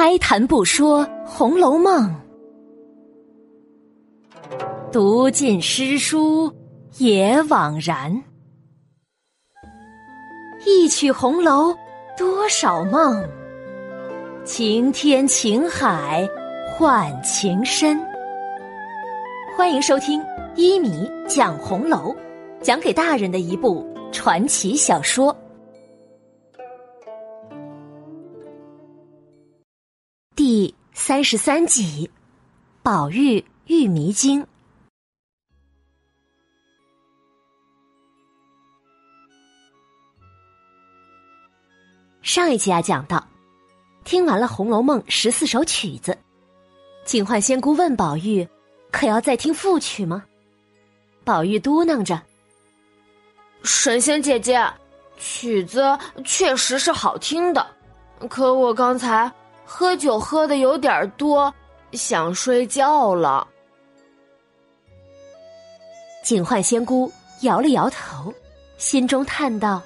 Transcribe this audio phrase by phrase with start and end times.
[0.00, 2.08] 开谈不说《红楼梦》，
[4.92, 6.54] 读尽诗书
[6.98, 8.22] 也枉然。
[10.64, 11.74] 一曲红楼
[12.16, 13.28] 多少梦，
[14.44, 16.24] 情天情海
[16.70, 18.00] 换情深。
[19.56, 20.24] 欢迎收听
[20.54, 22.14] 一米讲红楼，
[22.62, 25.36] 讲给大人的一部传奇小说。
[31.08, 32.10] 三十三集，
[32.82, 34.46] 宝玉遇迷经。
[42.20, 43.26] 上一集啊，讲到，
[44.04, 46.14] 听完了《红楼梦》十四首曲子，
[47.06, 48.46] 警幻仙姑问宝玉
[48.92, 50.22] ：“可要再听副曲吗？”
[51.24, 52.20] 宝玉嘟囔着
[53.64, 54.62] ：“神仙姐姐，
[55.16, 57.66] 曲子确实是好听的，
[58.28, 59.32] 可我刚才……”
[59.70, 61.54] 喝酒喝的有点多，
[61.92, 63.46] 想睡觉了。
[66.24, 68.32] 警幻仙姑摇了摇头，
[68.78, 69.82] 心中叹道：“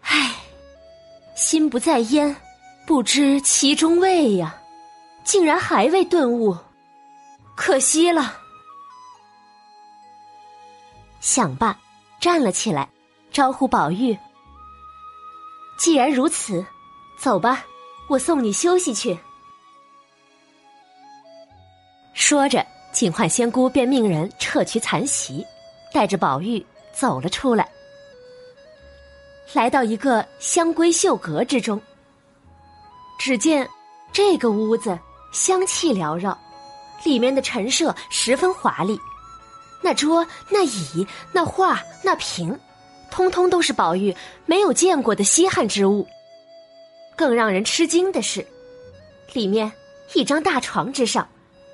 [0.00, 0.34] 唉，
[1.36, 2.34] 心不在焉，
[2.86, 4.58] 不知其中味呀，
[5.22, 6.56] 竟然还未顿悟，
[7.54, 8.38] 可惜了。”
[11.20, 11.78] 想罢，
[12.18, 12.88] 站了起来，
[13.30, 14.18] 招呼宝玉
[15.78, 16.64] ：“既然如此，
[17.18, 17.66] 走吧。”
[18.08, 19.16] 我送你休息去。
[22.14, 25.46] 说着，警幻仙姑便命人撤去残席，
[25.92, 27.68] 带着宝玉走了出来，
[29.52, 31.80] 来到一个香闺绣阁之中。
[33.18, 33.68] 只见
[34.12, 34.98] 这个屋子
[35.32, 36.36] 香气缭绕，
[37.04, 38.98] 里面的陈设十分华丽，
[39.82, 42.58] 那桌、那椅、那画、那瓶，
[43.10, 44.14] 通通都是宝玉
[44.46, 46.06] 没有见过的稀罕之物。
[47.18, 48.46] 更让人吃惊的是，
[49.32, 49.70] 里面
[50.14, 51.28] 一张大床之上，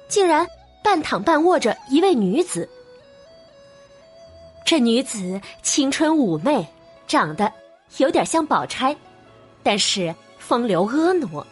[0.08, 0.46] 竟然
[0.82, 2.66] 半躺半卧着一位女子。
[4.64, 6.66] 这女子青春妩媚，
[7.06, 7.52] 长得
[7.98, 8.96] 有点像宝钗，
[9.62, 11.46] 但是风流婀娜，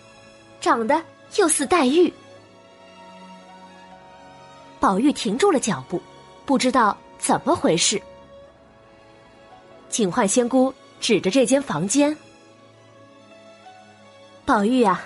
[0.59, 0.99] 长得
[1.37, 2.11] 又似黛玉。
[4.81, 6.01] 宝玉停住了脚步，
[6.47, 8.01] 不知道怎么回事。
[9.91, 12.17] 警幻仙姑指着这间房间。
[14.53, 15.03] 宝玉啊，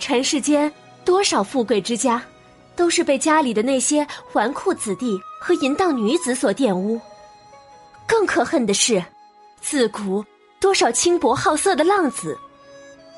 [0.00, 0.70] 尘世间
[1.04, 2.20] 多少富贵之家，
[2.74, 7.00] 都是被家里的那些纨绔子弟和淫荡女子所玷污。
[8.04, 9.00] 更可恨的是，
[9.60, 10.24] 自古
[10.58, 12.36] 多少轻薄好色的浪子，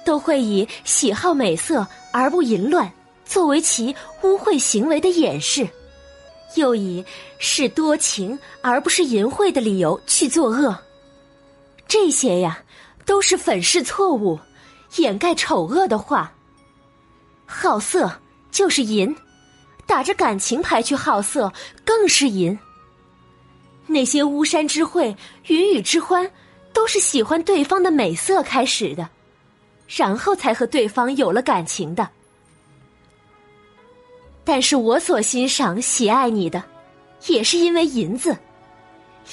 [0.04, 2.92] 都会以喜好美色而不淫乱
[3.24, 5.66] 作为其污秽行为的掩饰，
[6.56, 7.02] 又以
[7.38, 10.76] 是多情而不是淫秽的理由去作恶。
[11.88, 12.62] 这些呀，
[13.06, 14.38] 都是粉饰错误。
[14.96, 16.32] 掩盖丑恶的话，
[17.44, 18.10] 好色
[18.50, 19.14] 就是淫，
[19.86, 21.52] 打着感情牌去好色
[21.84, 22.58] 更是淫。
[23.86, 26.28] 那些巫山之会、云雨之欢，
[26.72, 29.08] 都是喜欢对方的美色开始的，
[29.86, 32.08] 然后才和对方有了感情的。
[34.44, 36.62] 但是我所欣赏、喜爱你的，
[37.26, 38.36] 也是因为银子，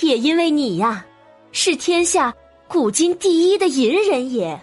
[0.01, 1.05] 也因为你呀，
[1.51, 2.33] 是天下
[2.67, 4.59] 古今第一的银人也。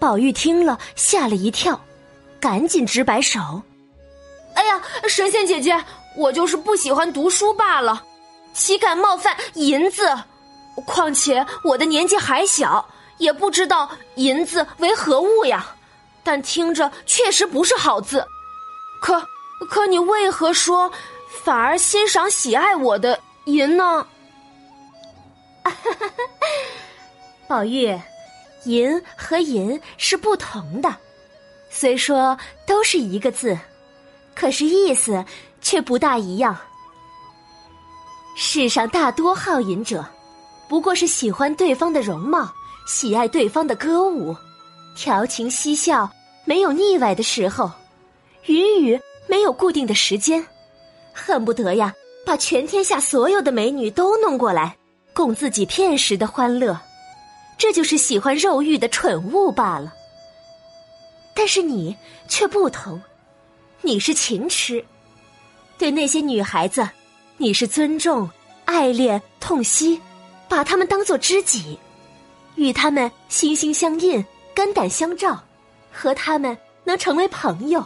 [0.00, 1.78] 宝玉听了，吓了一跳，
[2.40, 3.62] 赶紧直摆手
[4.56, 5.84] ：“哎呀，神仙姐姐，
[6.16, 8.02] 我就是不喜欢读书罢了，
[8.54, 10.18] 岂敢冒犯银子？
[10.86, 15.76] 况且我的年纪还小，也不知道银子为何物呀。
[16.24, 18.26] 但听着确实不是好字。
[19.02, 19.22] 可
[19.70, 20.90] 可你为何说
[21.44, 24.06] 反而欣赏喜爱我的银呢？”
[27.46, 28.00] 宝玉。
[28.64, 30.94] 淫和淫是不同的，
[31.70, 33.58] 虽说都是一个字，
[34.34, 35.24] 可是意思
[35.60, 36.56] 却不大一样。
[38.36, 40.04] 世上大多好淫者，
[40.68, 42.52] 不过是喜欢对方的容貌，
[42.86, 44.34] 喜爱对方的歌舞，
[44.96, 46.10] 调情嬉笑，
[46.44, 47.70] 没有腻歪的时候，
[48.46, 50.46] 云雨没有固定的时间，
[51.12, 51.92] 恨不得呀，
[52.24, 54.76] 把全天下所有的美女都弄过来，
[55.12, 56.78] 供自己片时的欢乐。
[57.60, 59.92] 这就是喜欢肉欲的蠢物罢了。
[61.34, 61.94] 但是你
[62.26, 62.98] 却不同，
[63.82, 64.82] 你是情痴，
[65.76, 66.88] 对那些女孩子，
[67.36, 68.28] 你是尊重、
[68.64, 70.00] 爱恋、痛惜，
[70.48, 71.78] 把她们当做知己，
[72.54, 74.24] 与她们心心相印、
[74.54, 75.38] 肝胆相照，
[75.92, 77.84] 和她们能成为朋友。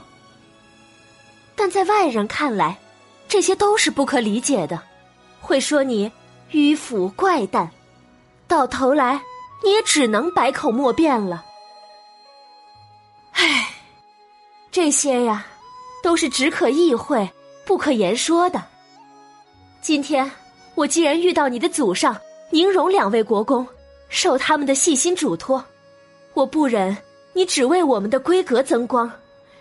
[1.56, 2.78] 但在外人看来，
[3.26, 4.80] 这些都是不可理解的，
[5.40, 6.08] 会说你
[6.52, 7.68] 迂腐怪诞，
[8.46, 9.20] 到头来。
[9.64, 11.42] 你也只能百口莫辩了。
[13.32, 13.74] 唉，
[14.70, 15.46] 这些呀，
[16.02, 17.28] 都是只可意会
[17.64, 18.62] 不可言说的。
[19.80, 20.30] 今天
[20.74, 22.16] 我既然遇到你的祖上
[22.50, 23.66] 宁荣两位国公，
[24.08, 25.64] 受他们的细心嘱托，
[26.34, 26.96] 我不忍
[27.32, 29.10] 你只为我们的规格增光，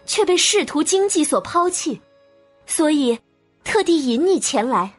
[0.05, 1.99] 却被仕途经济所抛弃，
[2.65, 3.17] 所以
[3.63, 4.91] 特地引你前来。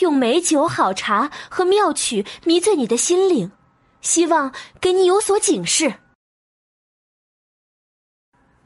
[0.00, 3.50] 用美酒、好茶和妙曲迷醉你的心灵，
[4.06, 5.92] 希望给你有所警示。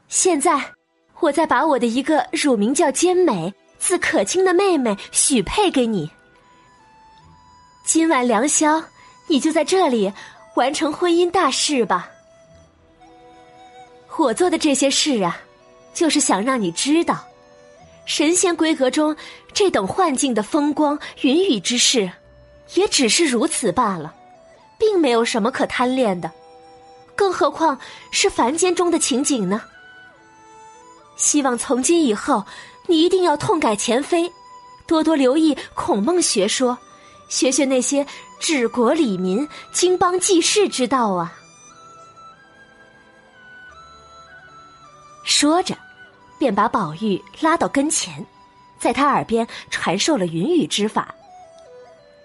[0.07, 0.73] 现在，
[1.19, 6.11] 我再把我的一个乳名叫坚美、字可卿的妹妹许配给你。
[7.83, 8.83] 今晚良宵，
[9.27, 10.13] 你就在这里
[10.53, 12.11] 完成婚姻大事吧。
[14.19, 15.41] 我做的这些事啊，
[15.91, 17.25] 就是想让你知道。
[18.05, 19.15] 神仙闺阁中
[19.53, 22.11] 这等幻境的风光云雨之事，
[22.75, 24.13] 也只是如此罢了，
[24.81, 26.31] 并没有什么可贪恋的，
[27.15, 27.77] 更何况
[28.09, 29.61] 是凡间中的情景呢？
[31.15, 32.43] 希望从今以后，
[32.87, 34.31] 你一定要痛改前非，
[34.87, 36.75] 多多留意孔孟学说，
[37.29, 38.03] 学学那些
[38.39, 41.31] 治国理民、经邦济世之道啊！
[45.23, 45.77] 说着。
[46.39, 48.25] 便把宝玉拉到跟前，
[48.79, 51.13] 在他耳边传授了云雨之法，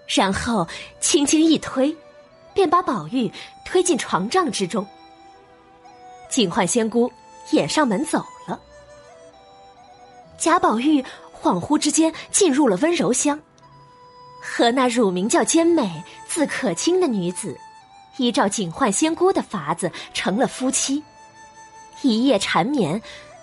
[0.07, 0.67] 然后
[0.99, 1.95] 轻轻一推，
[2.57, 3.31] 便把宝玉
[3.63, 4.83] 推进床帐之中。
[6.27, 7.11] 警幻仙姑
[7.51, 8.59] 掩上门走了，
[10.39, 10.99] 贾宝玉
[11.39, 13.39] 恍惚之间进入了温柔乡，
[14.41, 17.55] 和那乳名叫坚美、字可卿的女子，
[18.17, 21.03] 依照警幻仙姑的法子成了夫妻，
[22.01, 22.99] 一夜缠绵。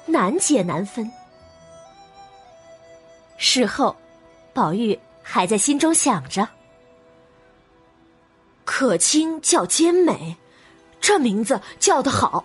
[0.07, 1.11] 难解难分。
[3.39, 3.97] 事后，
[4.53, 6.47] 宝玉还在心中想着
[8.65, 10.37] ：“可卿叫坚美，
[11.01, 12.45] 这名字叫得好，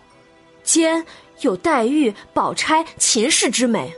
[0.63, 1.06] 坚
[1.42, 3.94] 有黛玉、宝钗、秦氏之美。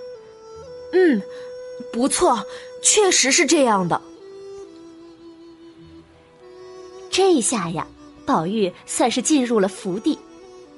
[0.93, 1.21] 嗯，
[1.91, 2.43] 不错，
[2.83, 4.01] 确实是这样的。
[7.09, 7.87] 这一下呀，
[8.25, 10.17] 宝玉算是进入了福地。”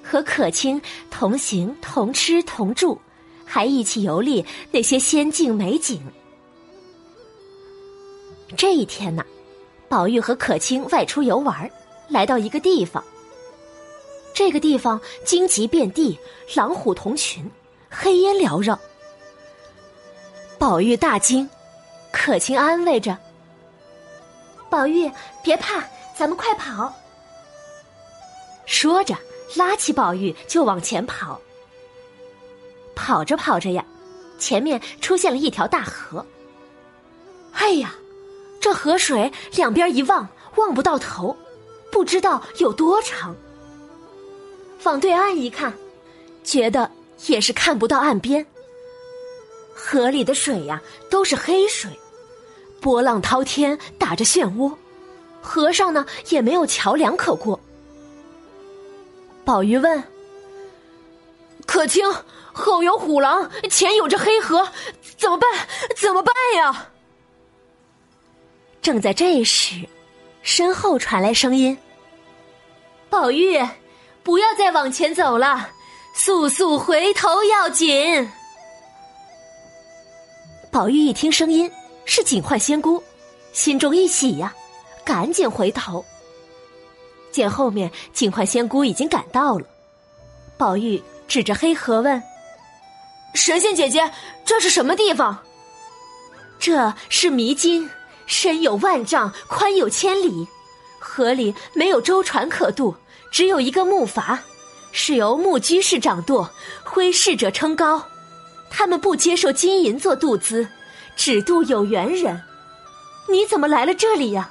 [0.05, 2.99] 和可卿同行同吃同住，
[3.45, 6.01] 还一起游历那些仙境美景。
[8.57, 9.25] 这一天呢，
[9.93, 11.69] 宝玉和可卿外出游玩，
[12.07, 13.03] 来到一个地方。
[14.33, 16.17] 这个地方荆棘遍地，
[16.55, 17.47] 狼虎同群，
[17.91, 18.79] 黑烟缭绕。
[20.57, 21.47] 宝玉大惊，
[22.11, 23.15] 可卿安慰着
[24.67, 25.11] ：“宝玉
[25.43, 25.83] 别怕，
[26.17, 26.91] 咱们快跑。”
[28.65, 29.15] 说着。
[29.55, 31.39] 拉起宝玉就往前跑。
[32.95, 33.85] 跑着跑着呀，
[34.39, 36.25] 前面出现了一条大河。
[37.51, 37.93] 哎呀，
[38.63, 40.25] 这河水两边一望
[40.55, 41.35] 望不到头，
[41.91, 43.35] 不知道有多长。
[44.83, 45.73] 往对岸一看，
[46.45, 46.89] 觉得
[47.27, 48.45] 也是看不到岸边。
[49.75, 51.91] 河里的水呀都是黑水，
[52.79, 54.73] 波浪滔天，打着漩涡。
[55.41, 57.59] 河上呢也没有桥梁可过。
[59.43, 60.01] 宝玉问
[61.67, 62.09] ：“可卿，
[62.53, 64.65] 后有虎狼，前有这黑河，
[65.17, 65.49] 怎么办？
[65.97, 66.91] 怎么办呀？”
[68.83, 69.77] 正在这时，
[70.41, 71.75] 身后传来声音
[73.09, 73.57] ：“宝玉，
[74.23, 75.69] 不要再往前走了，
[76.13, 78.29] 速速回头要紧。”
[80.69, 81.71] 宝玉一听声音
[82.03, 83.01] 是警幻仙姑，
[83.53, 84.53] 心中一喜呀，
[85.05, 86.03] 赶紧回头。
[87.31, 89.65] 见后面警幻仙姑已经赶到了，
[90.57, 92.21] 宝玉指着黑河问
[93.33, 94.11] ：“神仙姐姐，
[94.43, 95.41] 这是什么地方
[96.59, 97.89] ？”“这是迷津，
[98.25, 100.47] 深有万丈，宽有千里。
[100.99, 102.95] 河里没有舟船可渡，
[103.31, 104.37] 只有一个木筏，
[104.91, 106.49] 是由木居士掌舵，
[106.83, 108.03] 挥逝者称高。
[108.69, 110.67] 他们不接受金银做渡资，
[111.15, 112.41] 只渡有缘人。
[113.29, 114.49] 你怎么来了这里呀？”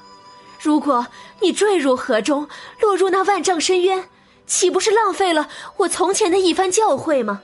[0.60, 1.08] 如果
[1.40, 2.48] 你坠入河中，
[2.80, 4.08] 落入那万丈深渊，
[4.46, 5.48] 岂不是浪费了
[5.78, 7.42] 我从前的一番教诲吗？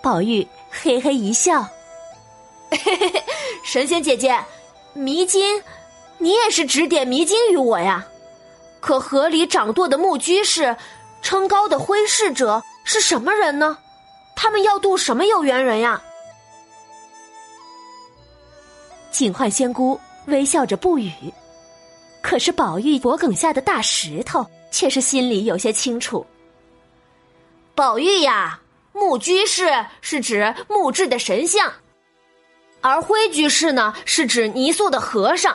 [0.00, 1.68] 宝玉嘿嘿一笑，
[3.64, 4.38] 神仙姐姐，
[4.94, 5.62] 迷津，
[6.18, 8.06] 你也是指点迷津于我呀？
[8.80, 10.76] 可河里掌舵的木居士，
[11.22, 13.78] 称高的挥逝者是什么人呢？
[14.34, 16.02] 他们要渡什么有缘人呀？
[19.10, 20.00] 警幻仙姑。
[20.26, 21.10] 微笑着不语，
[22.20, 26.24] 可是宝玉脖梗下的大石头却是心里有些清楚。
[27.74, 28.60] 宝玉呀，
[28.92, 31.72] 木居士是指木质的神像，
[32.80, 35.54] 而灰居士呢是指泥塑的和尚，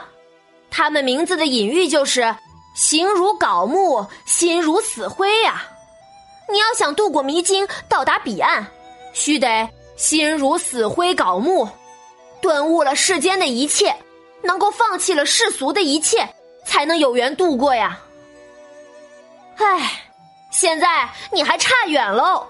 [0.70, 2.36] 他们名字的隐喻就是
[2.76, 5.64] 形如槁木，心如死灰呀。
[6.52, 8.68] 你要想渡过迷津，到达彼岸，
[9.14, 11.68] 须得心如死灰槁木，
[12.42, 13.96] 顿悟了世间的一切，
[14.44, 16.30] 能够放弃了世俗的一切，
[16.66, 18.00] 才能有缘度过呀。
[19.58, 20.04] 唉，
[20.52, 22.46] 现在你还差远喽。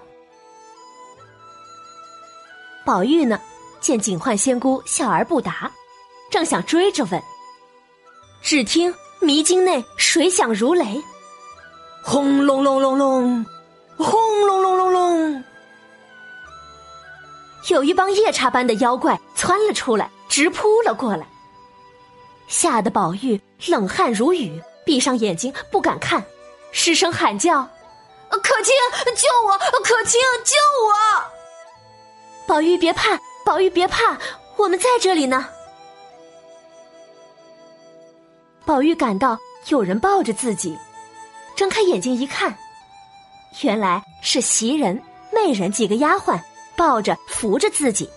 [2.84, 3.40] 宝玉呢，
[3.86, 5.72] 见警幻仙姑笑而不答，
[6.32, 7.22] 正想追着问。
[8.42, 11.00] 只听迷津内水响如雷，
[12.04, 13.46] 轰隆隆隆隆，
[13.96, 15.44] 轰隆隆隆隆，
[17.68, 21.28] 有一帮夜叉般的妖怪窜了出来，直扑了过来，
[22.48, 26.26] 吓得宝玉冷汗如雨，闭上眼睛不敢看，
[26.72, 27.62] 失声喊叫
[28.30, 28.74] ：“可卿，
[29.16, 29.56] 救我！
[29.84, 30.56] 可卿，救
[30.88, 31.24] 我！”
[32.50, 34.18] 宝玉别怕，宝玉别怕，
[34.58, 35.48] 我们在这里呢。
[38.66, 39.38] 宝玉感到
[39.68, 40.76] 有人抱着自己，
[41.56, 42.58] 睁开眼睛一看，
[43.62, 45.00] 原来是袭人、
[45.32, 46.42] 媚人几个丫鬟
[46.76, 48.10] 抱着扶着自己。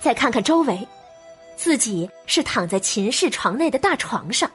[0.00, 0.88] 再看看周围，
[1.54, 4.50] 自己是躺在秦氏床内的大床上，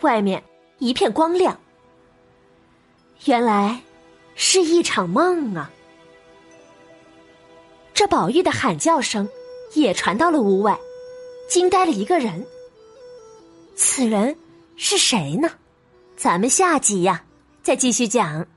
[0.00, 0.42] 外面
[0.78, 1.56] 一片光亮。
[3.26, 3.80] 原来
[4.34, 5.70] 是一场梦啊！
[8.00, 9.28] 这宝玉的喊叫声
[9.74, 10.74] 也传到了屋外，
[11.50, 12.46] 惊呆了一个人。
[13.76, 14.34] 此人
[14.74, 15.50] 是谁呢？
[16.16, 17.22] 咱们下集呀，
[17.62, 18.48] 再继续讲。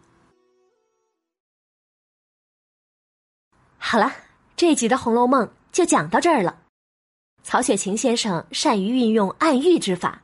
[3.78, 4.14] 好了，
[4.56, 6.62] 这集的《红楼梦》就讲到这儿了。
[7.44, 10.24] 曹雪芹先生善于运用暗喻之法。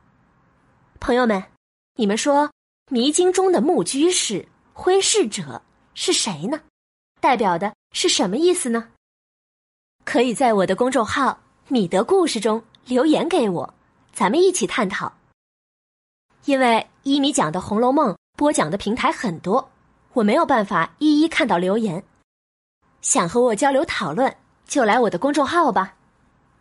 [0.98, 1.44] 朋友们，
[1.96, 2.50] 你们说
[2.88, 5.60] 迷津中的木居士、挥逝者
[5.92, 6.62] 是谁呢？
[7.20, 8.88] 代表的是什么意思呢？
[10.04, 13.74] 可以在我的公众号“米德故事”中留言给我。
[14.12, 15.12] 咱们一起探讨。
[16.46, 19.70] 因为一米讲的《红楼梦》播讲的平台很多，
[20.14, 22.02] 我没有办法一一看到留言。
[23.02, 24.34] 想和我交流讨论，
[24.66, 25.94] 就来我的公众号吧，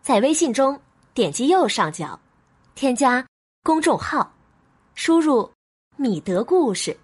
[0.02, 0.80] 在微信中
[1.14, 2.20] 点击右上角，
[2.76, 3.26] 添加
[3.64, 4.32] 公众号，
[4.96, 5.52] 输入
[5.98, 6.98] “米德故事”，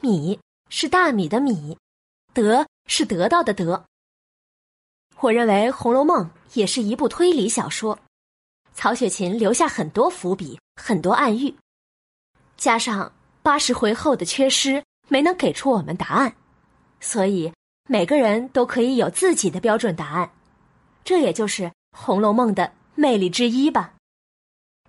[0.00, 1.76] 米是大米的米，
[2.32, 3.84] 德是得到的德。
[5.20, 7.98] 我认为《红楼梦》也是一部推理小说。
[8.74, 11.54] 曹雪芹留下很多伏笔，很多暗喻，
[12.56, 16.34] 加上八十回后的缺失，没能给出我们答案，
[17.00, 17.52] 所以
[17.88, 20.30] 每个人都可以有自己的标准答案，
[21.04, 21.62] 这也就是
[21.96, 23.94] 《红楼梦》的魅力之一吧。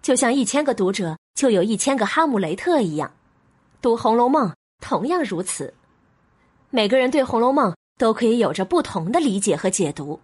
[0.02, 3.14] 就像一千个读者就有一千个哈姆雷特一样，
[3.82, 4.50] 读《红楼梦》
[4.82, 5.74] 同样如此。
[6.72, 10.20] 每个人对《红楼梦》都可以有着不同的理解和解读。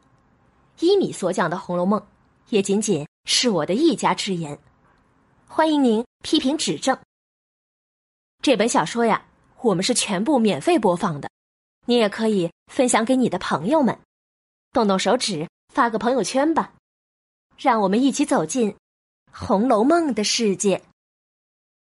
[0.80, 2.00] 依你所讲的《红楼梦》，
[2.50, 3.06] 也仅仅。
[3.25, 4.58] 是我的一家之言，
[5.48, 6.98] 欢迎您批评指正。
[8.42, 9.24] 这本小说呀，
[9.62, 11.30] 我们是全部免费播放的，
[11.86, 13.96] 你也可以分享给你的朋友们，
[14.72, 16.74] 动动手指发个朋友圈吧，
[17.60, 18.72] 让我们一起走进
[19.32, 20.82] 《红楼梦》的世界。